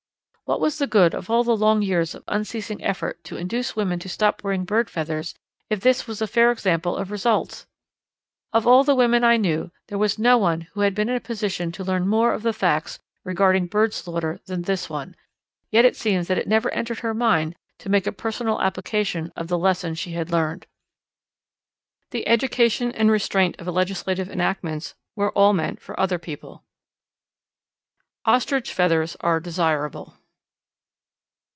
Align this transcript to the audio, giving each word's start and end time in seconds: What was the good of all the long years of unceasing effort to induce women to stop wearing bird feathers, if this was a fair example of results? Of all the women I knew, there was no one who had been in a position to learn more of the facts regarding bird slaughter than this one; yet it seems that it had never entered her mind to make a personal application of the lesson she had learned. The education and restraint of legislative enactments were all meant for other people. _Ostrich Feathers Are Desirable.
What 0.51 0.59
was 0.59 0.79
the 0.79 0.85
good 0.87 1.13
of 1.15 1.29
all 1.29 1.45
the 1.45 1.55
long 1.55 1.81
years 1.81 2.13
of 2.13 2.25
unceasing 2.27 2.83
effort 2.83 3.23
to 3.23 3.37
induce 3.37 3.77
women 3.77 3.99
to 3.99 4.09
stop 4.09 4.43
wearing 4.43 4.65
bird 4.65 4.89
feathers, 4.89 5.33
if 5.69 5.79
this 5.79 6.07
was 6.07 6.21
a 6.21 6.27
fair 6.27 6.51
example 6.51 6.97
of 6.97 7.09
results? 7.09 7.65
Of 8.51 8.67
all 8.67 8.83
the 8.83 8.93
women 8.93 9.23
I 9.23 9.37
knew, 9.37 9.71
there 9.87 9.97
was 9.97 10.19
no 10.19 10.37
one 10.37 10.67
who 10.73 10.81
had 10.81 10.93
been 10.93 11.07
in 11.07 11.15
a 11.15 11.21
position 11.21 11.71
to 11.71 11.85
learn 11.85 12.05
more 12.05 12.33
of 12.33 12.43
the 12.43 12.51
facts 12.51 12.99
regarding 13.23 13.67
bird 13.67 13.93
slaughter 13.93 14.41
than 14.45 14.63
this 14.63 14.89
one; 14.89 15.15
yet 15.69 15.85
it 15.85 15.95
seems 15.95 16.27
that 16.27 16.37
it 16.37 16.41
had 16.41 16.49
never 16.49 16.69
entered 16.73 16.99
her 16.99 17.13
mind 17.13 17.55
to 17.77 17.87
make 17.87 18.05
a 18.05 18.11
personal 18.11 18.61
application 18.61 19.31
of 19.37 19.47
the 19.47 19.57
lesson 19.57 19.95
she 19.95 20.11
had 20.11 20.31
learned. 20.33 20.67
The 22.09 22.27
education 22.27 22.91
and 22.91 23.09
restraint 23.09 23.55
of 23.57 23.67
legislative 23.67 24.29
enactments 24.29 24.95
were 25.15 25.31
all 25.31 25.53
meant 25.53 25.81
for 25.81 25.97
other 25.97 26.19
people. 26.19 26.65
_Ostrich 28.27 28.71
Feathers 28.73 29.15
Are 29.21 29.39
Desirable. 29.39 30.17